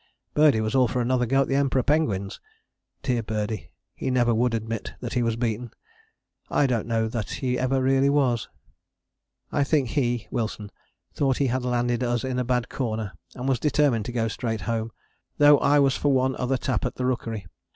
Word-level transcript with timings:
Birdie 0.33 0.61
was 0.61 0.73
all 0.73 0.87
for 0.87 0.99
another 0.99 1.27
go 1.27 1.43
at 1.43 1.47
the 1.47 1.53
Emperor 1.53 1.83
penguins. 1.83 2.39
Dear 3.03 3.21
Birdie, 3.21 3.69
he 3.93 4.09
never 4.09 4.33
would 4.33 4.55
admit 4.55 4.95
that 4.99 5.13
he 5.13 5.21
was 5.21 5.35
beaten 5.35 5.69
I 6.49 6.65
don't 6.65 6.87
know 6.87 7.07
that 7.07 7.29
he 7.29 7.59
ever 7.59 7.79
really 7.79 8.09
was! 8.09 8.49
"I 9.51 9.63
think 9.63 9.89
he 9.89 10.27
(Wilson) 10.31 10.71
thought 11.13 11.37
he 11.37 11.45
had 11.53 11.63
landed 11.63 12.01
us 12.01 12.23
in 12.23 12.39
a 12.39 12.43
bad 12.43 12.67
corner 12.67 13.11
and 13.35 13.47
was 13.47 13.59
determined 13.59 14.05
to 14.05 14.11
go 14.11 14.27
straight 14.27 14.61
home, 14.61 14.91
though 15.37 15.59
I 15.59 15.77
was 15.77 15.95
for 15.97 16.11
one 16.11 16.35
other 16.37 16.57
tap 16.57 16.83
at 16.83 16.95
the 16.95 17.05
Rookery. 17.05 17.45